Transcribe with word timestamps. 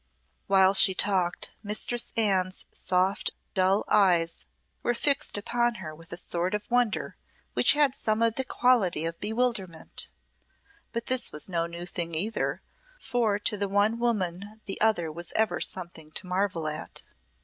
While 0.47 0.73
she 0.73 0.95
talked, 0.95 1.51
Mistress 1.61 2.11
Anne's 2.17 2.65
soft, 2.71 3.33
dull 3.53 3.85
eyes 3.87 4.45
were 4.81 4.95
fixed 4.95 5.37
upon 5.37 5.75
her 5.75 5.93
with 5.93 6.11
a 6.11 6.17
sort 6.17 6.55
of 6.55 6.63
wonder 6.71 7.17
which 7.53 7.73
had 7.73 7.93
some 7.93 8.23
of 8.23 8.33
the 8.33 8.43
quality 8.43 9.05
of 9.05 9.19
bewilderment; 9.19 10.07
but 10.91 11.05
this 11.05 11.31
was 11.31 11.47
no 11.47 11.67
new 11.67 11.85
thing 11.85 12.15
either, 12.15 12.63
for 12.99 13.37
to 13.37 13.57
the 13.57 13.69
one 13.69 13.99
woman 13.99 14.59
the 14.65 14.81
other 14.81 15.11
was 15.11 15.31
ever 15.35 15.61
something 15.61 16.09
to 16.13 16.25
marvel 16.25 16.67
at. 16.67 17.03